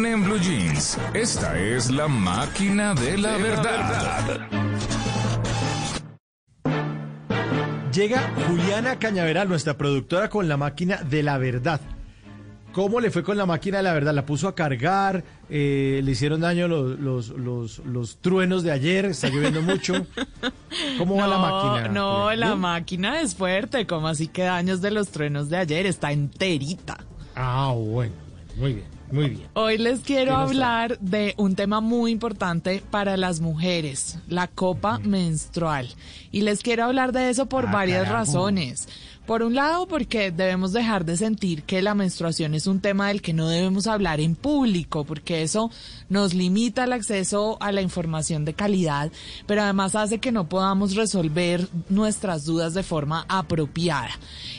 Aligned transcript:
En, 0.00 0.06
en 0.06 0.24
Blue 0.24 0.38
Jeans, 0.38 0.98
esta 1.12 1.58
es 1.58 1.90
la 1.90 2.08
máquina 2.08 2.94
de 2.94 3.18
la 3.18 3.36
verdad. 3.36 4.48
Llega 7.92 8.32
Juliana 8.48 8.98
Cañaveral, 8.98 9.46
nuestra 9.50 9.76
productora, 9.76 10.30
con 10.30 10.48
la 10.48 10.56
máquina 10.56 11.02
de 11.02 11.22
la 11.22 11.36
verdad. 11.36 11.82
¿Cómo 12.72 12.98
le 13.00 13.10
fue 13.10 13.22
con 13.22 13.36
la 13.36 13.44
máquina 13.44 13.76
de 13.78 13.82
la 13.82 13.92
verdad? 13.92 14.14
¿La 14.14 14.24
puso 14.24 14.48
a 14.48 14.54
cargar? 14.54 15.22
Eh, 15.50 16.00
¿Le 16.02 16.12
hicieron 16.12 16.40
daño 16.40 16.66
los, 16.66 16.98
los, 16.98 17.28
los, 17.28 17.78
los 17.80 18.16
truenos 18.22 18.62
de 18.62 18.72
ayer? 18.72 19.04
¿Está 19.04 19.28
lloviendo 19.28 19.60
mucho? 19.60 20.06
¿Cómo 20.96 21.16
va 21.16 21.26
la 21.26 21.36
máquina? 21.36 21.88
No, 21.88 22.32
la 22.34 22.46
¿Bien? 22.46 22.58
máquina 22.58 23.20
es 23.20 23.34
fuerte. 23.34 23.86
como 23.86 24.08
así 24.08 24.28
que 24.28 24.44
daños 24.44 24.80
de 24.80 24.92
los 24.92 25.08
truenos 25.08 25.50
de 25.50 25.58
ayer? 25.58 25.84
Está 25.84 26.10
enterita. 26.12 26.96
Ah, 27.36 27.74
bueno, 27.76 28.14
muy 28.56 28.72
bien, 28.74 28.86
muy 29.12 29.30
bien. 29.30 29.48
Hoy 29.54 29.78
les 29.78 30.00
quiero 30.00 30.32
¿Qué 30.32 30.38
nos 30.38 30.50
hablar 30.50 30.98
de 31.00 31.34
un 31.36 31.54
tema 31.56 31.80
muy 31.80 32.10
importante 32.10 32.82
para 32.90 33.16
las 33.16 33.40
mujeres, 33.40 34.18
la 34.28 34.46
copa 34.46 34.98
menstrual. 34.98 35.88
Y 36.32 36.42
les 36.42 36.60
quiero 36.62 36.84
hablar 36.84 37.12
de 37.12 37.30
eso 37.30 37.46
por 37.46 37.66
Ah, 37.66 37.72
varias 37.72 38.04
carajo. 38.04 38.16
razones. 38.18 38.88
Por 39.26 39.42
un 39.44 39.54
lado, 39.54 39.86
porque 39.86 40.32
debemos 40.32 40.72
dejar 40.72 41.04
de 41.04 41.16
sentir 41.16 41.62
que 41.62 41.82
la 41.82 41.94
menstruación 41.94 42.52
es 42.54 42.66
un 42.66 42.80
tema 42.80 43.08
del 43.08 43.22
que 43.22 43.32
no 43.32 43.46
debemos 43.48 43.86
hablar 43.86 44.18
en 44.18 44.34
público, 44.34 45.04
porque 45.04 45.42
eso 45.42 45.70
nos 46.08 46.34
limita 46.34 46.82
el 46.82 46.92
acceso 46.92 47.56
a 47.60 47.70
la 47.70 47.80
información 47.80 48.44
de 48.44 48.54
calidad, 48.54 49.12
pero 49.46 49.62
además 49.62 49.94
hace 49.94 50.18
que 50.18 50.32
no 50.32 50.48
podamos 50.48 50.96
resolver 50.96 51.68
nuestras 51.90 52.44
dudas 52.44 52.74
de 52.74 52.82
forma 52.82 53.24
apropiada. 53.28 54.10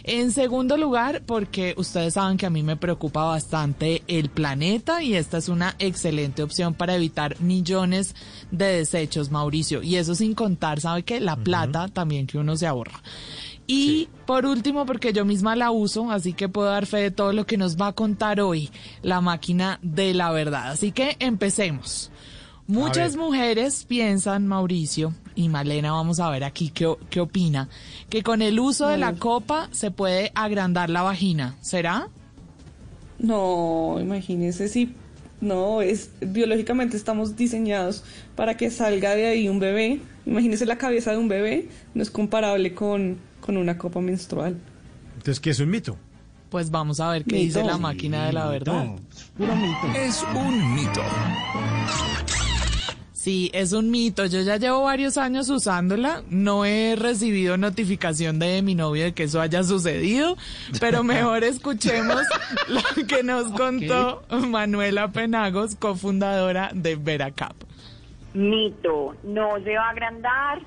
En 0.04 0.32
segundo 0.32 0.78
lugar, 0.78 1.22
porque 1.26 1.74
ustedes 1.76 2.14
saben 2.14 2.38
que 2.38 2.46
a 2.46 2.50
mí 2.50 2.64
me 2.64 2.78
preocupa 2.78 3.24
bastante 3.26 4.04
el 4.08 4.30
planeta 4.42 5.04
y 5.04 5.14
esta 5.14 5.38
es 5.38 5.50
una 5.50 5.76
excelente 5.78 6.42
opción 6.42 6.74
para 6.74 6.96
evitar 6.96 7.40
millones 7.42 8.16
de 8.50 8.66
desechos, 8.66 9.30
Mauricio. 9.30 9.84
Y 9.84 9.98
eso 9.98 10.16
sin 10.16 10.34
contar, 10.34 10.82
¿sabe 10.82 11.04
qué? 11.04 11.20
La 11.20 11.36
plata 11.36 11.90
también 11.90 12.26
que 12.26 12.40
uno 12.40 12.58
se 12.58 12.66
ahorra. 12.66 13.04
Y 13.68 14.10
por 14.26 14.48
último, 14.48 14.88
porque 14.88 15.14
yo 15.14 15.26
misma 15.26 15.56
la 15.56 15.70
uso, 15.70 16.10
así 16.10 16.34
que 16.34 16.50
puedo 16.50 16.70
dar 16.70 16.88
fe 16.88 16.98
de 16.98 17.12
todo 17.12 17.34
lo 17.34 17.46
que 17.46 17.58
nos 17.58 17.80
va 17.80 17.88
a 17.88 17.94
contar 17.94 18.42
hoy 18.42 18.72
la 19.04 19.22
máquina 19.22 19.78
de 19.84 20.16
la 20.16 20.32
verdad. 20.32 20.72
Así 20.72 20.92
que 20.92 21.18
empecemos. 21.20 22.10
Muchas 22.66 23.18
mujeres 23.18 23.86
piensan, 23.86 24.48
Mauricio, 24.48 25.14
y 25.36 25.50
Malena, 25.50 25.92
vamos 25.92 26.20
a 26.20 26.32
ver 26.32 26.44
aquí 26.44 26.70
qué, 26.70 26.92
qué 27.12 27.20
opina, 27.20 27.70
que 28.10 28.24
con 28.24 28.42
el 28.42 28.60
uso 28.60 28.88
de 28.88 28.98
la 28.98 29.14
copa 29.14 29.70
se 29.72 29.92
puede 29.92 30.32
agrandar 30.34 30.90
la 30.90 31.04
vagina. 31.04 31.58
¿Será? 31.62 32.10
No, 33.22 33.98
imagínese 34.02 34.68
si 34.68 34.96
no 35.42 35.82
es 35.82 36.10
biológicamente 36.22 36.98
estamos 36.98 37.36
diseñados 37.36 38.04
para 38.36 38.58
que 38.58 38.70
salga 38.72 39.16
de 39.16 39.28
ahí 39.28 39.48
un 39.48 39.60
bebé. 39.60 40.00
Imagínese 40.26 40.66
la 40.66 40.78
cabeza 40.78 41.12
de 41.12 41.18
un 41.18 41.28
bebé, 41.28 41.70
no 41.94 42.02
es 42.02 42.10
comparable 42.10 42.74
con, 42.74 43.18
con 43.40 43.58
una 43.58 43.78
copa 43.78 44.02
menstrual. 44.02 44.58
Entonces, 45.18 45.40
¿qué 45.40 45.52
es 45.52 45.60
un 45.60 45.70
mito? 45.70 45.98
Pues 46.50 46.70
vamos 46.70 47.00
a 47.00 47.10
ver 47.12 47.24
qué 47.24 47.36
Mito. 47.36 47.60
dice 47.60 47.64
la 47.64 47.78
máquina 47.78 48.26
de 48.26 48.34
la 48.34 48.48
verdad. 48.50 48.96
Es 49.96 50.24
un 50.36 50.76
mito. 50.76 51.02
Sí, 53.22 53.52
es 53.54 53.72
un 53.72 53.92
mito. 53.92 54.26
Yo 54.26 54.42
ya 54.42 54.58
llevo 54.58 54.82
varios 54.82 55.16
años 55.20 55.48
usándola. 55.48 56.24
No 56.32 56.66
he 56.66 56.96
recibido 56.96 57.56
notificación 57.56 58.40
de 58.40 58.64
mi 58.64 58.74
novio 58.74 59.04
de 59.04 59.14
que 59.14 59.26
eso 59.26 59.40
haya 59.40 59.62
sucedido, 59.62 60.38
pero 60.80 61.04
mejor 61.14 61.44
escuchemos 61.44 62.24
lo 62.68 62.82
que 63.06 63.22
nos 63.22 63.52
contó 63.52 64.24
Manuela 64.48 65.12
Penagos, 65.12 65.76
cofundadora 65.76 66.72
de 66.74 66.96
Veracap. 66.96 67.54
Mito, 68.34 69.16
no 69.22 69.64
se 69.64 69.76
va 69.76 69.86
a 69.86 69.90
agrandar. 69.92 70.60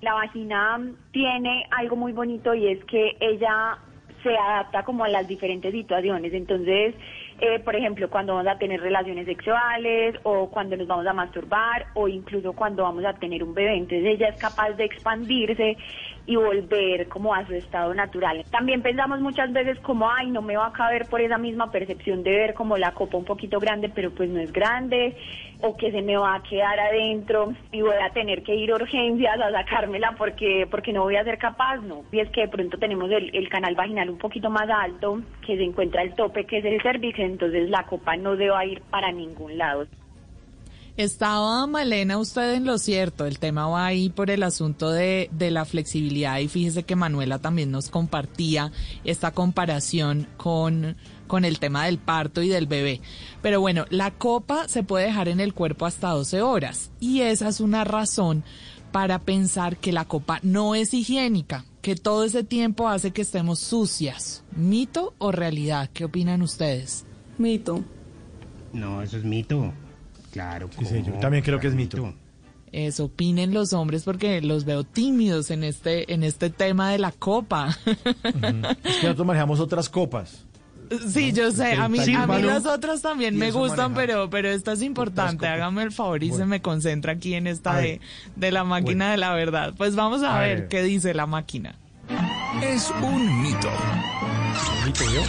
La 0.00 0.14
vagina 0.14 0.80
tiene 1.12 1.66
algo 1.72 1.96
muy 1.96 2.12
bonito 2.12 2.54
y 2.54 2.68
es 2.68 2.82
que 2.86 3.18
ella 3.20 3.76
se 4.22 4.34
adapta 4.34 4.82
como 4.82 5.04
a 5.04 5.10
las 5.10 5.28
diferentes 5.28 5.72
situaciones. 5.72 6.32
Entonces, 6.32 6.94
eh, 7.40 7.60
por 7.60 7.76
ejemplo, 7.76 8.10
cuando 8.10 8.34
vamos 8.34 8.50
a 8.52 8.58
tener 8.58 8.80
relaciones 8.80 9.26
sexuales 9.26 10.16
o 10.24 10.50
cuando 10.50 10.76
nos 10.76 10.86
vamos 10.86 11.06
a 11.06 11.12
masturbar 11.12 11.86
o 11.94 12.08
incluso 12.08 12.52
cuando 12.52 12.82
vamos 12.82 13.04
a 13.04 13.12
tener 13.14 13.44
un 13.44 13.54
bebé. 13.54 13.76
Entonces, 13.76 14.06
ella 14.06 14.28
es 14.28 14.36
capaz 14.38 14.72
de 14.72 14.84
expandirse 14.84 15.76
y 16.26 16.36
volver 16.36 17.08
como 17.08 17.34
a 17.34 17.46
su 17.46 17.54
estado 17.54 17.94
natural. 17.94 18.44
También 18.50 18.82
pensamos 18.82 19.20
muchas 19.20 19.50
veces 19.52 19.78
como, 19.80 20.10
ay, 20.10 20.30
no 20.30 20.42
me 20.42 20.56
va 20.56 20.66
a 20.66 20.72
caber 20.72 21.06
por 21.06 21.22
esa 21.22 21.38
misma 21.38 21.70
percepción 21.70 22.22
de 22.22 22.30
ver 22.30 22.54
como 22.54 22.76
la 22.76 22.92
copa 22.92 23.16
un 23.16 23.24
poquito 23.24 23.58
grande, 23.58 23.88
pero 23.88 24.10
pues 24.10 24.28
no 24.28 24.38
es 24.38 24.52
grande, 24.52 25.16
o 25.62 25.74
que 25.76 25.90
se 25.90 26.02
me 26.02 26.18
va 26.18 26.34
a 26.34 26.42
quedar 26.42 26.78
adentro 26.78 27.54
y 27.72 27.80
voy 27.80 27.96
a 28.02 28.10
tener 28.10 28.42
que 28.42 28.54
ir 28.54 28.70
a 28.70 28.74
urgencias 28.74 29.40
a 29.40 29.50
sacármela 29.50 30.14
porque, 30.18 30.66
porque 30.70 30.92
no 30.92 31.02
voy 31.02 31.16
a 31.16 31.24
ser 31.24 31.38
capaz, 31.38 31.78
no. 31.78 32.02
Y 32.12 32.20
es 32.20 32.28
que 32.30 32.42
de 32.42 32.48
pronto 32.48 32.78
tenemos 32.78 33.10
el, 33.10 33.34
el 33.34 33.48
canal 33.48 33.74
vaginal 33.74 34.10
un 34.10 34.18
poquito 34.18 34.50
más 34.50 34.68
alto, 34.68 35.22
que 35.46 35.56
se 35.56 35.64
encuentra 35.64 36.02
el 36.02 36.14
tope, 36.14 36.44
que 36.44 36.58
es 36.58 36.64
el 36.66 36.82
cervix, 36.82 37.18
entonces 37.28 37.70
la 37.70 37.86
copa 37.86 38.16
no 38.16 38.36
debe 38.36 38.66
ir 38.66 38.82
para 38.90 39.12
ningún 39.12 39.56
lado. 39.56 39.86
Estaba 40.98 41.64
Malena 41.68 42.18
usted 42.18 42.54
en 42.54 42.66
lo 42.66 42.76
cierto, 42.76 43.24
el 43.24 43.38
tema 43.38 43.68
va 43.68 43.86
ahí 43.86 44.08
por 44.08 44.30
el 44.30 44.42
asunto 44.42 44.90
de, 44.90 45.30
de 45.30 45.52
la 45.52 45.64
flexibilidad 45.64 46.40
y 46.40 46.48
fíjese 46.48 46.82
que 46.82 46.96
Manuela 46.96 47.38
también 47.38 47.70
nos 47.70 47.88
compartía 47.88 48.72
esta 49.04 49.30
comparación 49.30 50.26
con, 50.36 50.96
con 51.28 51.44
el 51.44 51.60
tema 51.60 51.84
del 51.84 51.98
parto 51.98 52.42
y 52.42 52.48
del 52.48 52.66
bebé. 52.66 53.00
Pero 53.42 53.60
bueno, 53.60 53.84
la 53.90 54.10
copa 54.10 54.66
se 54.66 54.82
puede 54.82 55.06
dejar 55.06 55.28
en 55.28 55.38
el 55.38 55.54
cuerpo 55.54 55.86
hasta 55.86 56.08
12 56.08 56.42
horas 56.42 56.90
y 56.98 57.20
esa 57.20 57.46
es 57.46 57.60
una 57.60 57.84
razón 57.84 58.42
para 58.90 59.20
pensar 59.20 59.76
que 59.76 59.92
la 59.92 60.04
copa 60.04 60.40
no 60.42 60.74
es 60.74 60.94
higiénica, 60.94 61.64
que 61.80 61.94
todo 61.94 62.24
ese 62.24 62.42
tiempo 62.42 62.88
hace 62.88 63.12
que 63.12 63.22
estemos 63.22 63.60
sucias. 63.60 64.42
¿Mito 64.56 65.14
o 65.18 65.30
realidad? 65.30 65.90
¿Qué 65.94 66.04
opinan 66.04 66.42
ustedes? 66.42 67.06
Mito. 67.38 67.82
No, 68.72 69.00
eso 69.02 69.16
es 69.16 69.24
mito. 69.24 69.72
Claro. 70.32 70.68
Sí, 70.78 70.84
sí, 70.84 71.02
yo 71.06 71.12
también 71.14 71.42
creo 71.42 71.58
que 71.58 71.68
es 71.68 71.74
mito. 71.74 72.12
Eso 72.70 73.06
opinen 73.06 73.54
los 73.54 73.72
hombres 73.72 74.04
porque 74.04 74.42
los 74.42 74.64
veo 74.66 74.84
tímidos 74.84 75.50
en 75.50 75.64
este 75.64 76.12
en 76.12 76.22
este 76.22 76.50
tema 76.50 76.90
de 76.90 76.98
la 76.98 77.12
copa. 77.12 77.74
Es 77.86 77.96
que 78.96 79.02
nosotros 79.04 79.26
manejamos 79.26 79.58
otras 79.60 79.88
copas. 79.88 80.44
sí, 81.08 81.32
yo 81.32 81.50
sé, 81.50 81.72
a 81.74 81.88
mí, 81.88 81.98
Sí, 82.00 82.14
a 82.14 82.26
mí 82.26 82.42
las 82.42 82.66
otras 82.66 83.00
también 83.00 83.36
me 83.38 83.50
gustan, 83.52 83.94
pero 83.94 84.28
pero 84.28 84.48
esta 84.50 84.72
es 84.72 84.82
importante. 84.82 85.46
Hágame 85.46 85.82
el 85.82 85.92
favor 85.92 86.22
y 86.22 86.28
Bueno. 86.28 86.44
se 86.44 86.48
me 86.48 86.60
concentra 86.60 87.12
aquí 87.12 87.32
en 87.34 87.46
esta 87.46 87.76
de, 87.78 88.00
de 88.36 88.52
la 88.52 88.64
máquina 88.64 89.06
Bueno. 89.06 89.10
de 89.12 89.16
la 89.16 89.32
verdad. 89.34 89.74
Pues 89.76 89.96
vamos 89.96 90.22
a, 90.22 90.36
A 90.36 90.40
ver, 90.40 90.58
ver. 90.60 90.68
qué 90.68 90.82
dice 90.82 91.14
la 91.14 91.26
máquina. 91.26 91.74
Es 92.62 92.92
un 93.02 93.42
mito. 93.42 93.68
Mito, 94.84 95.04
¿yo? 95.04 95.22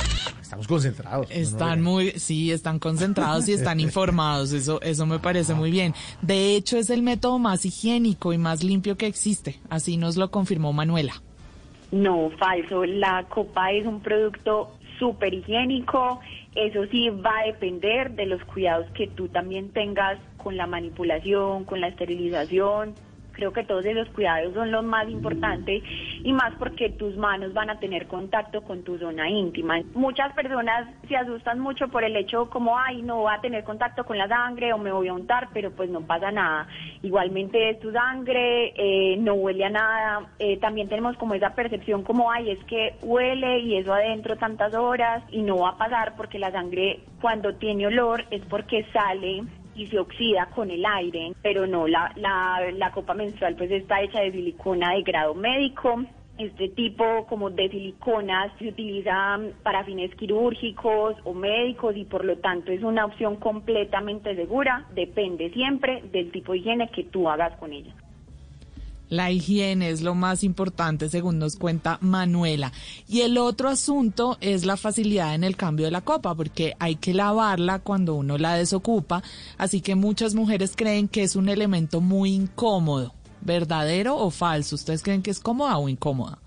Estamos 0.49 0.67
concentrados. 0.67 1.27
Están 1.29 1.83
no. 1.83 1.91
muy, 1.91 2.09
sí, 2.13 2.51
están 2.51 2.79
concentrados 2.79 3.47
y 3.47 3.53
están 3.53 3.79
informados. 3.87 4.51
Eso, 4.51 4.81
eso 4.81 5.05
me 5.05 5.19
parece 5.19 5.53
muy 5.53 5.69
bien. 5.69 5.93
De 6.23 6.55
hecho, 6.55 6.77
es 6.77 6.89
el 6.89 7.03
método 7.03 7.37
más 7.37 7.67
higiénico 7.67 8.33
y 8.33 8.39
más 8.39 8.63
limpio 8.63 8.97
que 8.97 9.05
existe. 9.05 9.59
Así 9.69 9.95
nos 9.97 10.17
lo 10.17 10.31
confirmó 10.31 10.73
Manuela. 10.73 11.13
No, 11.91 12.31
falso. 12.39 12.83
La 12.83 13.25
copa 13.29 13.71
es 13.73 13.85
un 13.85 13.99
producto 13.99 14.71
súper 14.97 15.35
higiénico. 15.35 16.19
Eso 16.55 16.83
sí 16.89 17.09
va 17.11 17.41
a 17.43 17.45
depender 17.45 18.15
de 18.15 18.25
los 18.25 18.43
cuidados 18.45 18.87
que 18.95 19.05
tú 19.05 19.27
también 19.27 19.69
tengas 19.69 20.17
con 20.37 20.57
la 20.57 20.65
manipulación, 20.65 21.63
con 21.65 21.79
la 21.79 21.89
esterilización, 21.89 22.95
Creo 23.39 23.53
que 23.53 23.63
todos 23.63 23.85
esos 23.85 24.09
cuidados 24.09 24.53
son 24.53 24.69
los 24.69 24.83
más 24.83 25.07
importantes 25.07 25.81
y 26.21 26.33
más 26.33 26.53
porque 26.59 26.89
tus 26.89 27.15
manos 27.15 27.53
van 27.53 27.69
a 27.69 27.79
tener 27.79 28.05
contacto 28.05 28.63
con 28.63 28.83
tu 28.83 28.97
zona 28.97 29.29
íntima. 29.29 29.79
Muchas 29.93 30.33
personas 30.33 30.89
se 31.07 31.15
asustan 31.15 31.57
mucho 31.57 31.87
por 31.87 32.03
el 32.03 32.17
hecho 32.17 32.49
como, 32.49 32.77
ay, 32.77 33.01
no 33.01 33.21
voy 33.21 33.33
a 33.33 33.39
tener 33.39 33.63
contacto 33.63 34.03
con 34.03 34.17
la 34.17 34.27
sangre 34.27 34.73
o 34.73 34.77
me 34.77 34.91
voy 34.91 35.07
a 35.07 35.13
untar, 35.13 35.47
pero 35.53 35.71
pues 35.71 35.89
no 35.89 36.01
pasa 36.01 36.31
nada. 36.31 36.67
Igualmente 37.01 37.69
es 37.69 37.79
tu 37.79 37.93
sangre, 37.93 38.73
eh, 38.75 39.15
no 39.15 39.35
huele 39.35 39.63
a 39.63 39.69
nada. 39.69 40.27
Eh, 40.37 40.57
también 40.57 40.89
tenemos 40.89 41.15
como 41.15 41.33
esa 41.33 41.55
percepción 41.55 42.03
como, 42.03 42.29
ay, 42.29 42.51
es 42.51 42.63
que 42.65 42.95
huele 43.01 43.59
y 43.59 43.77
eso 43.77 43.93
adentro 43.93 44.35
tantas 44.35 44.73
horas 44.73 45.23
y 45.31 45.43
no 45.43 45.59
va 45.59 45.69
a 45.69 45.77
pasar 45.77 46.17
porque 46.17 46.39
la 46.39 46.51
sangre 46.51 46.99
cuando 47.21 47.55
tiene 47.55 47.87
olor 47.87 48.25
es 48.31 48.41
porque 48.49 48.85
sale 48.91 49.43
y 49.79 49.87
se 49.87 49.97
oxida 49.97 50.47
con 50.53 50.69
el 50.69 50.85
aire, 50.85 51.31
pero 51.41 51.65
no, 51.65 51.87
la, 51.87 52.11
la, 52.17 52.91
copa 52.91 53.13
menstrual 53.13 53.55
pues 53.55 53.71
está 53.71 54.01
hecha 54.01 54.19
de 54.19 54.31
silicona 54.31 54.93
de 54.93 55.03
grado 55.03 55.33
médico, 55.33 56.03
este 56.37 56.69
tipo 56.69 57.25
como 57.27 57.49
de 57.49 57.69
siliconas 57.69 58.51
se 58.59 58.67
utiliza 58.67 59.39
para 59.63 59.85
fines 59.85 60.13
quirúrgicos 60.15 61.15
o 61.23 61.33
médicos 61.33 61.95
y 61.95 62.03
por 62.05 62.25
lo 62.25 62.37
tanto 62.37 62.71
es 62.71 62.83
una 62.83 63.05
opción 63.05 63.37
completamente 63.37 64.35
segura, 64.35 64.85
depende 64.93 65.49
siempre 65.51 66.01
del 66.11 66.31
tipo 66.31 66.51
de 66.51 66.59
higiene 66.59 66.89
que 66.89 67.05
tú 67.05 67.29
hagas 67.29 67.55
con 67.57 67.71
ella. 67.71 67.93
La 69.09 69.31
higiene 69.31 69.89
es 69.89 70.01
lo 70.01 70.13
más 70.13 70.43
importante, 70.43 71.09
según 71.09 71.39
nos 71.39 71.55
cuenta 71.55 71.97
Manuela. 72.01 72.71
Y 73.07 73.21
el 73.21 73.39
otro 73.39 73.69
asunto 73.69 74.37
es 74.39 74.65
la 74.65 74.77
facilidad 74.77 75.33
en 75.33 75.43
el 75.43 75.55
cambio 75.55 75.85
de 75.85 75.91
la 75.91 76.01
copa, 76.01 76.35
porque 76.35 76.75
hay 76.79 76.95
que 76.95 77.15
lavarla 77.15 77.79
cuando 77.79 78.13
uno 78.13 78.37
la 78.37 78.53
desocupa. 78.53 79.23
Así 79.57 79.81
que 79.81 79.95
muchas 79.95 80.35
mujeres 80.35 80.73
creen 80.75 81.07
que 81.07 81.23
es 81.23 81.35
un 81.35 81.49
elemento 81.49 82.01
muy 82.01 82.33
incómodo. 82.33 83.13
¿Verdadero 83.41 84.17
o 84.17 84.29
falso? 84.29 84.75
¿Ustedes 84.75 85.01
creen 85.01 85.23
que 85.23 85.31
es 85.31 85.39
cómoda 85.39 85.77
o 85.77 85.89
incómoda? 85.89 86.39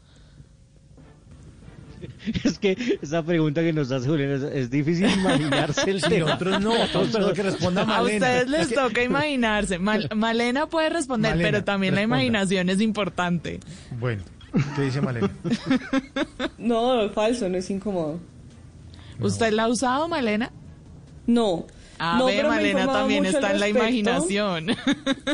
Es 2.45 2.59
que 2.59 2.99
esa 3.03 3.23
pregunta 3.23 3.63
que 3.63 3.73
nos 3.73 3.91
hace 3.91 4.09
Julián 4.09 4.31
es, 4.31 4.43
es 4.43 4.71
difícil 4.71 5.11
imaginarse 5.11 5.91
el 5.91 6.01
tema. 6.09 6.35
otros 6.35 6.61
no, 6.61 6.73
pero 7.13 7.33
que 7.33 7.43
responda 7.43 7.83
A 7.83 7.87
Malena. 7.87 8.27
ustedes 8.27 8.49
les 8.49 8.61
Es 8.63 8.69
que- 8.69 8.75
toca 8.75 9.03
imaginarse. 9.03 9.79
Mal- 9.79 10.09
Malena 10.17 10.67
puede 10.67 10.91
responder, 10.91 11.33
Malena, 11.33 11.49
pero 11.51 11.65
también 11.65 11.95
la 11.95 12.03
imaginación 12.03 12.69
es 12.71 12.81
importante. 12.81 13.61
Bueno, 13.99 14.23
¿qué 14.77 14.83
dice 14.83 15.01
Malena? 15.01 15.31
No, 16.59 17.09
falso, 17.11 17.49
no 17.49 17.59
es 17.59 17.69
incómodo. 17.71 18.21
¿Usted 19.21 19.53
la 19.53 19.65
ha 19.65 19.69
usado, 19.69 20.09
Malena? 20.09 20.51
No. 21.27 21.67
A 22.05 22.19
no, 22.19 22.27
ver, 22.27 22.37
pero 22.39 22.49
Malena 22.49 22.87
también 22.87 23.25
está 23.27 23.53
en 23.53 23.61
la 23.61 23.69
imaginación. 23.69 24.67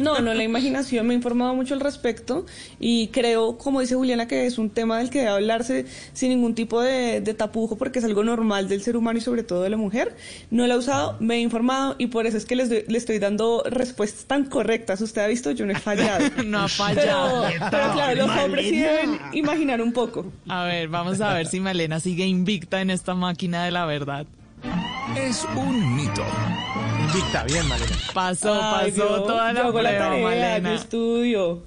No, 0.03 0.21
no, 0.21 0.35
la 0.35 0.45
imaginación, 0.45 1.07
me 1.07 1.15
he 1.15 1.17
informado 1.17 1.55
mucho 1.55 1.73
al 1.75 1.81
respecto 1.81 2.45
y 2.79 3.09
creo, 3.09 3.57
como 3.59 3.81
dice 3.81 3.95
Juliana, 3.95 4.29
que 4.29 4.47
es 4.47 4.59
un 4.59 4.69
tema 4.71 4.99
del 4.99 5.09
que 5.11 5.21
debe 5.21 5.31
hablarse 5.31 5.87
sin 6.13 6.29
ningún 6.29 6.55
tipo 6.55 6.81
de, 6.81 7.21
de 7.21 7.35
tapujo 7.35 7.77
porque 7.77 7.99
es 7.99 8.05
algo 8.05 8.23
normal 8.23 8.69
del 8.69 8.83
ser 8.83 8.97
humano 8.97 9.19
y 9.19 9.23
sobre 9.23 9.43
todo 9.43 9.63
de 9.63 9.71
la 9.71 9.77
mujer. 9.77 10.15
No 10.51 10.67
la 10.67 10.75
he 10.75 10.77
usado, 10.77 11.17
me 11.21 11.37
he 11.37 11.41
informado 11.41 11.97
y 11.99 12.09
por 12.09 12.27
eso 12.27 12.37
es 12.37 12.45
que 12.45 12.55
les 12.55 12.69
doy- 12.71 12.85
le 12.87 12.99
estoy 12.99 13.19
dando 13.19 13.63
respuestas 13.67 14.27
tan 14.27 14.45
correctas. 14.45 15.01
Usted 15.01 15.23
ha 15.23 15.27
visto, 15.27 15.51
yo 15.53 15.65
no 15.67 15.73
he 15.73 15.79
fallado. 15.79 16.25
no 16.45 16.59
ha 16.61 16.67
Pero, 16.67 16.69
fallado. 16.69 17.45
pero 17.71 17.93
claro, 17.93 18.15
los 18.27 18.37
hombres 18.37 18.67
sí 18.69 18.77
deben 18.77 19.19
imaginar 19.33 19.81
un 19.83 19.93
poco. 19.93 20.27
A 20.49 20.65
ver, 20.65 20.89
vamos 20.89 21.21
a 21.21 21.33
ver 21.35 21.47
si 21.47 21.61
Malena 21.61 21.99
sigue 21.99 22.27
invicta 22.27 22.81
en 22.83 22.91
esta 22.91 23.15
máquina 23.15 23.65
de 23.65 23.71
la 23.73 23.85
verdad. 23.87 24.27
Es 25.17 25.47
un 25.57 25.97
mito. 25.97 26.23
Invicta, 27.01 27.45
bien, 27.45 27.67
Malena. 27.69 27.97
Pasó, 28.15 28.53
Ay, 28.63 28.91
pasó 28.93 29.09
yo- 29.17 29.23
toda 29.25 29.49
yo 29.53 29.59
la 29.59 29.63
la 29.65 29.71
prueba, 29.71 29.83
tarea, 29.99 30.19
yo 30.19 30.25
Malena. 30.25 30.75
estudio. 30.75 31.63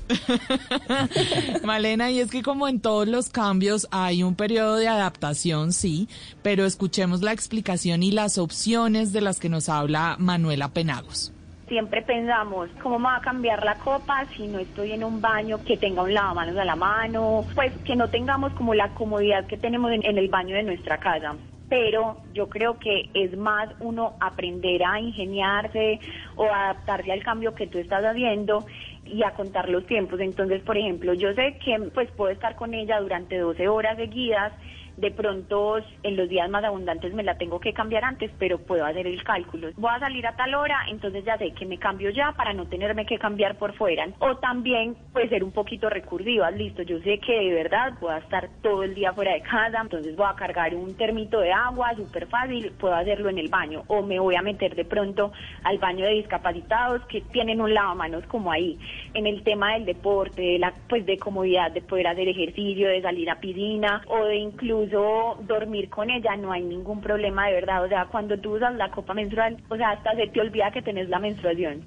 Malena, 1.64 2.12
y 2.12 2.20
es 2.20 2.30
que 2.32 2.44
como 2.44 2.68
en 2.68 2.80
todos 2.80 3.08
los 3.08 3.30
cambios 3.30 3.88
hay 3.92 4.24
un 4.24 4.36
periodo 4.36 4.76
de 4.76 4.88
adaptación, 4.88 5.74
sí, 5.74 6.08
pero 6.44 6.66
escuchemos 6.66 7.22
la 7.22 7.32
explicación 7.34 8.04
y 8.04 8.12
las 8.12 8.38
opciones 8.38 9.14
de 9.14 9.22
las 9.22 9.40
que 9.40 9.50
nos 9.50 9.70
habla 9.70 10.16
Manuela 10.20 10.70
Penagos. 10.70 11.34
Siempre 11.68 12.02
pensamos, 12.02 12.70
¿cómo 12.84 13.00
me 13.00 13.06
va 13.06 13.16
a 13.18 13.22
cambiar 13.22 13.64
la 13.64 13.76
copa 13.76 14.26
si 14.36 14.46
no 14.48 14.60
estoy 14.60 14.92
en 14.92 15.06
un 15.06 15.22
baño 15.22 15.64
que 15.64 15.78
tenga 15.78 16.04
un 16.04 16.14
lavamanos 16.14 16.58
a 16.58 16.66
la 16.66 16.76
mano? 16.76 17.46
Pues 17.56 17.72
que 17.86 17.96
no 17.96 18.10
tengamos 18.10 18.52
como 18.54 18.74
la 18.74 18.90
comodidad 18.94 19.46
que 19.48 19.58
tenemos 19.58 19.90
en, 19.92 20.06
en 20.06 20.18
el 20.18 20.28
baño 20.28 20.54
de 20.56 20.64
nuestra 20.64 20.98
casa. 20.98 21.34
Pero 21.72 22.18
yo 22.34 22.50
creo 22.50 22.78
que 22.80 23.10
es 23.14 23.38
más 23.38 23.70
uno 23.80 24.16
aprender 24.20 24.84
a 24.84 25.00
ingeniarse 25.00 26.02
o 26.36 26.44
adaptarse 26.44 27.14
al 27.14 27.24
cambio 27.24 27.56
que 27.56 27.68
tú 27.68 27.78
estás 27.78 28.04
haciendo 28.04 28.66
y 29.06 29.24
a 29.24 29.32
contar 29.32 29.70
los 29.70 29.86
tiempos. 29.86 30.20
Entonces, 30.20 30.62
por 30.64 30.78
ejemplo, 30.78 31.14
yo 31.14 31.34
sé 31.34 31.58
que 31.64 31.80
pues 31.94 32.12
puedo 32.12 32.30
estar 32.30 32.58
con 32.58 32.74
ella 32.74 33.00
durante 33.00 33.38
12 33.38 33.70
horas 33.70 33.96
seguidas 33.96 34.52
de 34.98 35.12
pronto 35.12 35.78
en 36.04 36.16
los 36.16 36.30
días 36.30 36.50
más 36.50 36.64
abundantes 36.64 37.14
me 37.14 37.24
la 37.24 37.38
tengo 37.38 37.60
que 37.60 37.74
cambiar 37.74 38.04
antes, 38.04 38.32
pero 38.38 38.60
puedo 38.60 38.86
hacer 38.86 39.08
el 39.08 39.24
cálculo. 39.24 39.70
Voy 39.78 39.92
a 39.94 40.00
salir 40.00 40.26
a 40.28 40.36
tal 40.36 40.54
hora, 40.54 40.78
entonces 40.90 41.24
ya 41.26 41.38
sé 41.38 41.52
que 41.52 41.66
me 41.66 41.78
cambio 41.78 42.10
ya 42.10 42.32
para 42.34 42.54
no 42.54 42.66
tenerme 42.68 43.06
que 43.06 43.18
cambiar 43.18 43.58
por 43.58 43.74
fuera. 43.74 44.08
O 44.20 44.38
también 44.38 44.96
puede 45.14 45.30
ser 45.30 45.44
un 45.44 45.52
poquito 45.52 45.90
recursiva, 45.90 46.52
listo, 46.52 46.84
yo 46.84 47.00
sé 47.00 47.20
que 47.20 47.34
de 47.34 47.54
verdad 47.54 47.94
voy 48.00 48.14
a 48.14 48.18
estar 48.18 48.50
todo 48.62 48.84
el 48.84 48.94
día 48.96 49.14
fuera 49.14 49.34
de 49.34 49.42
casa, 49.42 49.80
entonces 49.82 50.16
voy 50.16 50.28
a 50.30 50.36
cargar 50.36 50.76
un 50.76 50.96
termito 50.96 51.40
de 51.40 51.52
agua, 51.52 51.94
súper 51.96 52.28
fácil, 52.28 52.72
puedo 52.80 52.94
hacerlo 52.94 53.30
en 53.30 53.38
el 53.38 53.50
baño. 53.50 53.84
O 53.88 54.02
me 54.02 54.20
voy 54.20 54.36
a 54.36 54.42
meter 54.42 54.76
de 54.76 54.86
pronto 54.86 55.32
al 55.64 55.78
baño 55.78 56.06
de 56.06 56.14
discapacitados 56.14 57.06
que 57.08 57.22
tienen 57.22 57.62
un 57.62 57.74
lavamanos 57.74 58.26
como 58.28 58.52
ahí. 58.52 58.78
En 59.14 59.28
el 59.28 59.44
tema 59.44 59.74
del 59.74 59.86
deporte, 59.86 60.42
de 60.42 60.60
la, 60.60 60.74
pues 60.88 61.06
de 61.06 61.18
comodidad, 61.18 61.72
de 61.72 61.82
poder 61.82 62.08
hacer 62.08 62.28
ejercicio, 62.28 62.88
de 62.88 63.02
salir 63.02 63.30
a 63.30 63.40
piscina 63.40 64.02
o 64.08 64.26
de 64.26 64.38
incluso 64.82 65.38
dormir 65.48 65.90
con 65.90 66.10
ella, 66.10 66.36
no 66.38 66.52
hay 66.52 66.64
ningún 66.64 67.02
problema 67.02 67.48
de 67.48 67.54
verdad. 67.54 67.86
O 67.86 67.88
sea, 67.88 68.08
cuando 68.08 68.38
tú 68.38 68.56
usas 68.56 68.76
la 68.76 68.92
copa 68.92 69.14
menstrual, 69.14 69.58
o 69.70 69.76
sea, 69.76 69.92
hasta 69.92 70.16
se 70.16 70.28
te 70.28 70.42
olvida 70.42 70.72
que 70.72 70.82
tenés 70.82 71.10
la 71.10 71.20
menstruación. 71.20 71.82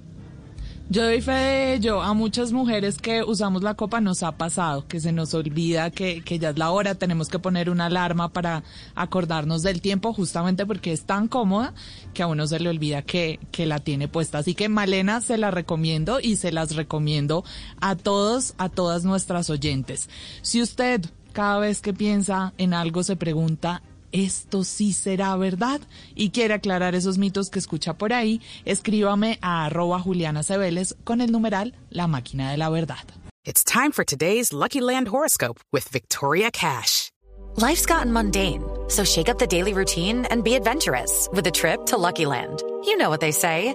Yo 0.90 1.02
doy 1.02 1.22
fe 1.22 1.32
de 1.32 1.74
ello. 1.74 2.02
A 2.02 2.12
muchas 2.12 2.52
mujeres 2.52 2.98
que 2.98 3.22
usamos 3.22 3.62
la 3.62 3.74
copa 3.74 4.02
nos 4.02 4.22
ha 4.22 4.32
pasado, 4.32 4.86
que 4.86 5.00
se 5.00 5.12
nos 5.12 5.32
olvida 5.32 5.90
que, 5.90 6.20
que 6.22 6.38
ya 6.38 6.50
es 6.50 6.58
la 6.58 6.70
hora, 6.70 6.94
tenemos 6.94 7.28
que 7.28 7.38
poner 7.38 7.70
una 7.70 7.86
alarma 7.86 8.28
para 8.28 8.62
acordarnos 8.94 9.62
del 9.62 9.80
tiempo, 9.80 10.12
justamente 10.12 10.66
porque 10.66 10.92
es 10.92 11.04
tan 11.04 11.26
cómoda 11.26 11.72
que 12.12 12.22
a 12.22 12.26
uno 12.26 12.46
se 12.46 12.60
le 12.60 12.68
olvida 12.68 13.00
que, 13.00 13.40
que 13.50 13.64
la 13.64 13.80
tiene 13.80 14.08
puesta. 14.08 14.38
Así 14.38 14.54
que 14.54 14.68
Malena 14.68 15.22
se 15.22 15.38
la 15.38 15.50
recomiendo 15.50 16.20
y 16.20 16.36
se 16.36 16.52
las 16.52 16.76
recomiendo 16.76 17.44
a 17.80 17.96
todos, 17.96 18.54
a 18.58 18.68
todas 18.68 19.04
nuestras 19.04 19.48
oyentes. 19.48 20.10
Si 20.42 20.60
usted 20.60 21.00
cada 21.34 21.58
vez 21.58 21.82
que 21.82 21.92
piensa 21.92 22.54
en 22.56 22.72
algo 22.72 23.02
se 23.02 23.16
pregunta, 23.16 23.82
¿esto 24.12 24.64
sí 24.64 24.94
será 24.94 25.36
verdad? 25.36 25.80
Y 26.14 26.30
quiere 26.30 26.54
aclarar 26.54 26.94
esos 26.94 27.18
mitos 27.18 27.50
que 27.50 27.58
escucha 27.58 27.94
por 27.94 28.14
ahí, 28.14 28.40
escríbame 28.64 29.38
a 29.42 29.66
arroba 29.66 29.98
Juliana 30.00 30.42
Cebeles 30.42 30.96
con 31.04 31.20
el 31.20 31.32
numeral 31.32 31.74
La 31.90 32.06
Máquina 32.06 32.50
de 32.50 32.56
la 32.56 32.70
Verdad. 32.70 33.04
It's 33.44 33.62
time 33.62 33.92
for 33.92 34.04
today's 34.04 34.52
Lucky 34.52 34.80
Land 34.80 35.08
horoscope 35.08 35.60
with 35.70 35.86
Victoria 35.92 36.50
Cash. 36.50 37.10
Life's 37.56 37.84
gotten 37.84 38.12
mundane, 38.12 38.62
so 38.88 39.04
shake 39.04 39.28
up 39.28 39.38
the 39.38 39.46
daily 39.46 39.74
routine 39.74 40.24
and 40.30 40.42
be 40.42 40.54
adventurous 40.54 41.28
with 41.32 41.46
a 41.46 41.50
trip 41.50 41.84
to 41.86 41.98
Lucky 41.98 42.26
Land. 42.26 42.62
You 42.84 42.96
know 42.96 43.10
what 43.10 43.20
they 43.20 43.32
say. 43.32 43.74